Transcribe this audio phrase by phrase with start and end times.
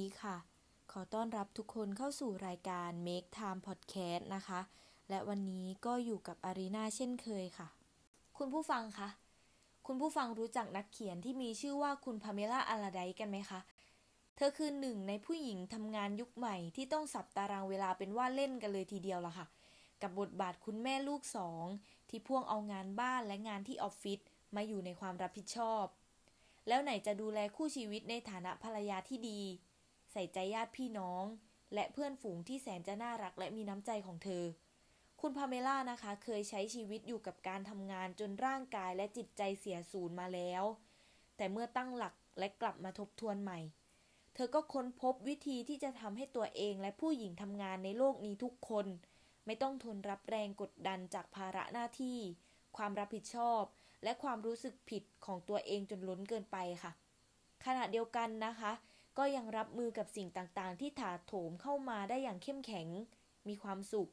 [0.00, 0.36] ดีค่ะ
[0.92, 4.60] ขอต้อนรับทุกคนเข้าสู่รายการ Make Time Podcast นะคะ
[5.08, 7.68] และวันนี้ก็อยู่กับอารีนาเช่นเคยค่ะ
[8.38, 9.08] คุณผู้ฟังคะ
[9.86, 13.60] คุณผู้ฟังรู้จักนักเขียนที่มีชื่อว่าคุณพาเมล่าอาลาไดกันไหมคะ
[14.36, 19.46] เธอคือหนึ่งในผู้หญิงทำงานยุคใหม่ที่ต้องสับตารางเวลาเป็นว่าเล่นกันเลยทีเดียวละค่ะ
[20.02, 21.64] กับบทบาทคุณแม่ลูกสอง
[22.10, 24.20] ที่พ่วงเอางานบ้านและงานที่ออฟฟิศ
[24.54, 25.84] มาอยู่ในความรับผิดชอบ
[26.68, 29.40] แล้วไหนจะดูแลคู่ชีวิตในฐานะภรรยาที่ดี
[30.16, 31.24] ส่ใจญาติพี่น้อง
[31.74, 34.44] และเพื่อนฝูงที่แสนจะน่ารักและมีน้ำใจของเธอ
[35.20, 40.62] คุณพาเมล่านะคะ เคยใช้ชีวิตอยู่กับการทำงานจนร่างกายและจิตใจเสียสูญมาแล้ว
[41.36, 43.58] แต่เมื่อตั้งหลักและกลับมาทบทวนใหม่
[44.34, 48.86] เธอก็ค้นพบวิธีที่จะทำให้ตัวเองและผู้หญิงทำงานในโลกนี้ทุกคน
[49.46, 52.18] ไม่ต้องทนรับแรงกดดันจากภาระหน้าที่
[52.76, 53.62] ความรับผิดชอบ
[54.04, 56.92] และความรู้สึกผิดของตัวเองจนล้นเกินไปค่ะ
[57.66, 58.72] ขณะเดียวกันนะคะ
[59.18, 62.88] ก็ยังรับมือกับสิ่งต่างๆ ที่ถาโถมเข้ามาได้อย่างเข้มแข็ง
[63.48, 64.10] มีความสุข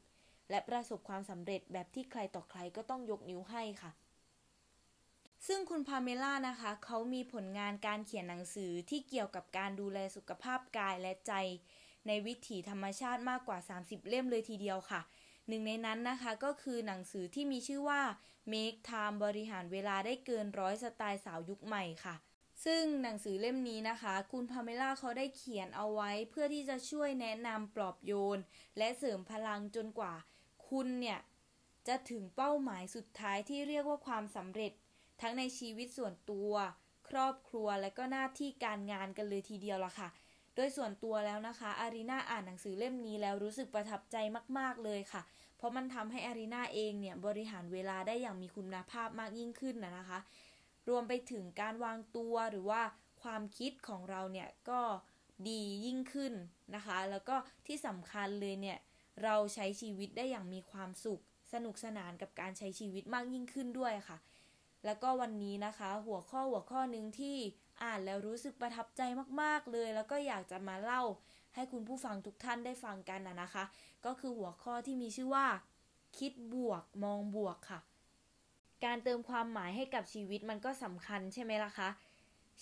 [0.50, 3.92] และประสบความสำเร็จแบบที่ใครต่อใครก็ต้องยกนิ้วให้ค่ะ
[5.46, 11.32] ซึ่งคุณพาเมล่านะคะ เขามีผลงานการเขียนหนังสือที่เกี่ยวกับการดูแลสุขภาพกายและใจ
[12.06, 15.00] ในวิถีธรรมชาติมากกว่า 30 เล่มเลยทีเดียวค่ะ
[15.48, 18.02] หนึ่งในนั้นนะคะก็คือหนังสือที่มีชื่อว่า
[18.52, 22.14] Make Time บริหารเวลาได้เกินร้อยสไตล์สาวยุคใหม่ค่ะ
[22.64, 28.38] ซึ่งหนังสือเล่มนี้นะคะ คุณพาเมล่าเขาได้เขียนเอาไว้เพื่อที่จะช่วยแนะนำปลอบโยน
[28.78, 30.14] และเสริมพลังจนกว่า
[30.68, 31.18] คุณเนี่ย
[31.88, 34.72] จะถึงเป้าหมายสุดท้ายที่เรียกว่าความสำเร็จ
[35.20, 36.52] ทั้งในชีวิตส่วนตัว
[37.08, 40.08] ครอบครัวและก็หน้าที่การงานกันเลยทีเดียวละค่ะ
[40.54, 44.16] โดยส่วนตัวแล้วนะคะอารีนาอ่านหนังสือเล่มนี้แล้วรู้สึกประทับใจ
[44.58, 45.22] มาก ๆเลยค่ะ
[45.56, 50.18] เพราะมันทำให้อารีนาเองเนี่ยบริหารเวลาได้อย่างมีคุณภาพมากยิ่งขึ้นนะนะคะ
[50.88, 52.82] รวมไปถึงการวางตัวหรือว่า
[53.22, 54.80] ความคิดของเราเนี่ยก็
[55.48, 56.32] ดียิ่งขึ้น
[56.74, 57.36] นะคะ แล้วก็
[57.66, 58.78] ที่สำคัญเลยเนี่ย
[59.22, 64.18] เราใช้ชีวิตได้อย่างมีความสุข สนุกสนานกับการใช้ชีวิตมากยิ่งขึ้นด้วยค่ะ
[64.84, 67.36] แล้วก็วันนี้นะคะ หัวข้อหัวข้อหนึ่งที่
[67.82, 69.02] อ่านแล้วรู้สึกประทับใจ
[69.42, 71.02] มากๆเลย แล้วก็อยากจะมาเล่า
[71.54, 73.64] ให้คุณผู้ฟังทุกท่านได้ฟังกันนะนะคะ
[74.06, 75.46] ก็คือหัวข้อที่มีชื่อว่า
[76.18, 77.80] คิดบวกมองบวกค่ะ
[78.84, 81.88] การเติมความหมายให้กับชีวิตมันก็สำคัญใช่ไหมล่ะคะ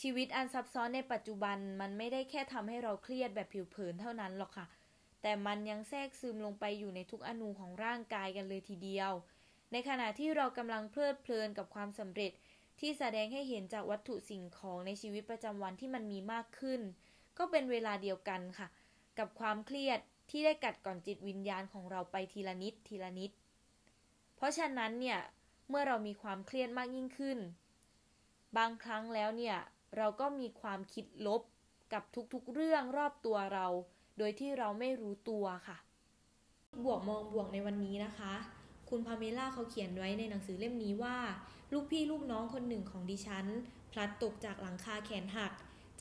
[0.01, 4.67] ชีวิตอันซับซ้อนในปัจจุบันมันไม่ได้แค่ทำให้เราเครียดแบบผิวเผินเท่านั้นหรอกค่ะ
[5.23, 9.13] แต่มันยังแทรกซึมลงไปอยู่ในทุกอนูของร่างกายกันเลยทีเดียว
[9.73, 12.33] ในขณะที่เรากำลังเพลิดเพลินกับความสำเร็จ
[12.81, 16.81] ที่แสดงให้เห็นจากวัตถุสิ่งของในชีวิตประจำวันที่มันมีมากขึ้น
[17.39, 18.69] ก็เป็นเวลาเดียวกันค่ะ
[19.19, 19.99] กับความเครียด
[20.31, 23.31] ที่ได้กัดก่อนจิตวิญญาณของเราไปทีละนิดทีละนิด
[24.37, 25.19] เพราะฉะนั้นเนี่ย
[25.69, 27.39] เมื่อเรามีความเครียดมากยิ่งขึ้น
[28.57, 29.57] บางครั้งแล้วเนี่ย
[29.97, 31.43] เราก็มีความคิดลบ
[31.93, 32.03] กับ
[32.33, 33.67] ทุกๆเรื่องรอบตัวเรา
[34.19, 35.79] โดยที่เราไม่รู้ตัวค่ะ
[36.85, 38.35] บวกมองบวกในวันนี้นะคะ
[38.91, 41.19] คุณพาเมล่าเขาเขียนไว้ในหนังสือเล่มนี้ว่า
[41.73, 43.47] ลูกพี่ลูกน้องคนหนึ่งของดิฉัน
[43.93, 45.53] พลัดตกจากหลังคาแขนหัก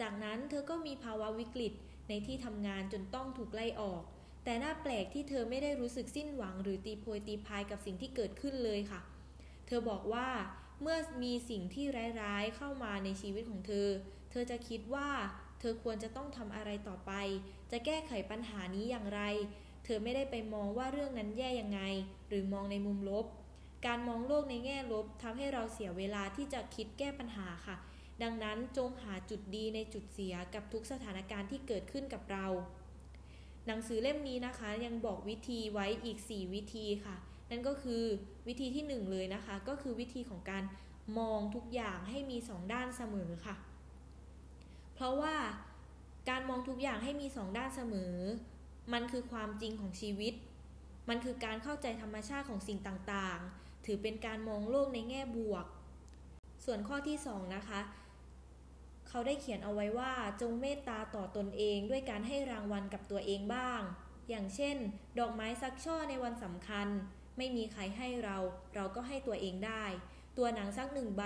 [0.01, 1.73] จากนั้นเธอก็มีภาวะวิกฤต
[2.09, 4.03] ในที่ทำงานจนต้องถูกไล่ออก
[4.43, 10.29] แต่น่าแปลกที่เธอไม่ได้รู้สึกสิ้นหวังหรือตีโพยตีพายกับสิ่งที่เกิดขึ้นเลยค่ะเธอบอกว่า
[10.81, 11.85] เมื่อมีสิ่งที่
[12.21, 13.87] ร้ายๆเข้ามาในชีวิตของเธอ
[14.31, 15.09] เธอจะคิดว่า
[15.59, 17.11] เธอควรจะต้องทำอะไรต่อไป
[17.71, 19.21] จะแก้ไขปัญหานี้อย่างไร
[19.83, 21.81] เธอไม่ได้ไปมองว่าเรื่องนั้นแย่ยังไง
[22.27, 23.25] หรือมองในมุมลบ
[23.85, 27.75] การมองโลกในแง่ลบทำให้เราเสียเวลาที่จะคิดแก้ปัญหาค่ะ
[28.23, 32.47] ดังนั้นจงหาจุดดีในจุดเสียกับทุกสถานการณ์ที่เกิดขึ้นกับเรา
[33.67, 37.15] หนังสือเล่มนี้นะคะยังบอกวิธีไว้อีก 4 วิธีค่ะ
[37.51, 38.03] นั่นก็คือ
[38.47, 40.63] วิธีที่ 1 เลยนะคะ ก็คือวิธีของการ
[41.19, 43.55] มองทุกอย่างให้มี 2 ด้านเสมอค่ะ
[44.95, 45.35] เพราะว่า
[46.29, 48.15] การมองทุกอย่างให้มี 2 ด้านเสมอ
[48.93, 50.33] มันคือความจริงของชีวิต
[51.09, 55.65] มันคือการเข้าใจธรรมชาติของสิ่งต่างๆ ถือเป็นการมองโลกในแง่บวก
[56.65, 57.81] ส่วนข้อที่ 2 นะคะ
[59.07, 63.81] เขาได้เขียนเอาไว้ว่าจงเมตตาต่อตนเองด้วยการให้รางวัลกับตัวเองบ้าง
[64.29, 64.77] อย่างเช่น
[65.19, 66.87] ดอกไม้สักช่อในวันสำคัญ
[67.41, 68.37] ไม่มีใครให้เรา
[68.75, 69.85] เราก็ให้ตัวเองได้
[70.37, 71.23] ตัวหนังสักหนึ่งใบ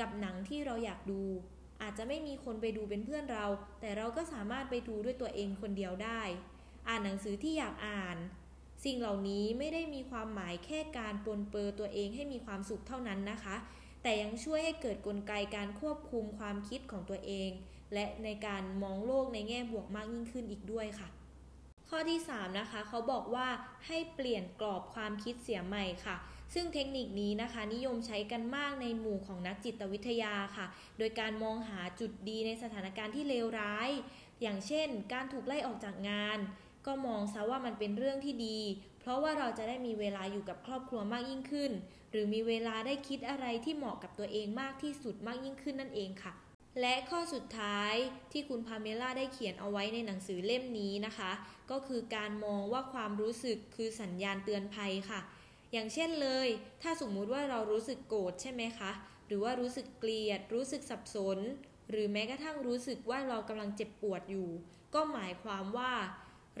[0.00, 1.22] กับหนังที่เราอยากดู
[1.82, 3.46] อาจจะไม่มีคนไปดูเป็นเพื่อนเรา
[3.80, 6.22] แต่เราก็สามารถไปดูด้วยตัวเองคนเดียวได้
[6.88, 8.16] อ่านหนังสือที่อยากอ่าน
[8.84, 13.56] สิ่งเหล่านี้ไม่ได้มีความหมายแค่การปนเปื้อตัวเองให้มีความสุขเท่านั้นนะคะ
[14.02, 17.50] แต่ยังช่วยให้เกิดกลไกการควบคุมความคิดของตัวเอง
[17.94, 21.08] และในการมองโลกในแง่บวกมากยิ่งขึ้นอีกด้วยค่ะ
[21.90, 23.48] ข้อที่ 3 นะคะเขาบอกว่า
[23.86, 26.16] ให้เปลี่ยนกรอบความคิดเสียใหม่ค่ะ
[26.54, 30.66] ซึ่งเทคนิคนี้นะคะ นิยมใช้กันมากในหมู่ของนักจิตวิทยาค่ะ
[30.98, 33.90] โดยการมองหาจุดดีในสถานการณ์ที่เลวร้าย
[34.42, 36.38] อย่างเช่น การถูกไล่ออกจากงาน
[36.86, 38.58] ก็มองซะว่ามันเป็นเรื่องที่ดี
[39.00, 41.72] เพราะว่าเราจะได้มีเวลาอยู่กับครอบครัวมากยิ่งขึ้น
[42.10, 46.32] หรือมีเวลาได้คิดอะไรที่เหมาะกับตัวเองมากที่สุดมากยิ่งขึ้นนั่นเองค่ะ
[46.80, 47.94] และข้อสุดท้าย
[48.32, 51.32] ที่คุณพาเมล่าได้เขียนเอาไว้ในหนังสือเล่มนี้นะคะ
[51.70, 55.20] ก็คือการมองว่าความรู้สึกคือสัญญาณเตือนภัยค่ะ
[55.72, 56.48] อย่างเช่นเลย
[56.82, 58.90] ถ้าสมมุติว่าเรารู้สึกโกรธใช่ไหมคะ
[59.26, 61.38] หรือว่ารู้สึกเกลียด รู้สึกสับสน
[61.90, 64.48] หรือแม้กระทั่งรู้สึกว่าเรากำลังเจ็บปวดอยู่
[64.94, 65.92] ก็หมายความว่า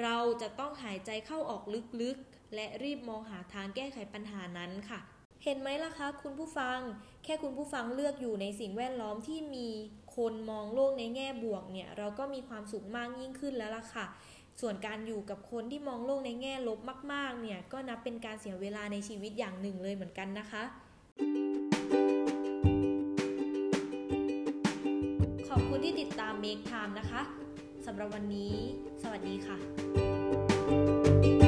[0.02, 1.62] เราจะต้องหายใจเข้าออก
[2.02, 5.00] ลึกๆ และรีบมองหาทางแก้ไขปัญหานั้นค่ะ
[5.44, 6.78] เห็นไหมล่ะคะ คุณผู้ฟัง
[7.24, 9.68] แค่คุณผู้ฟังเลือกอยู่ในสิ่งแวดล้อมที่มี
[10.16, 14.06] คนมองโลกในแง่บวกเนี่ยเราก็มีความสุขมากยิ่งขึ้นแล้วล่ะค่ะ
[14.60, 16.78] ส่วนการอยู่กับคนที่มองโลกในแง่ลบ
[17.12, 20.62] มากๆเนี่ยก็นับเป็นการเสียเวลาในชีวิตอย่างหนึ่งเลยเหมือนกันนะคะ
[25.48, 27.22] ขอบคุณที่ติดตาม Make Time นะคะ
[27.86, 28.54] สำหรับวันนี้
[29.02, 31.45] สวัสดีค่ะ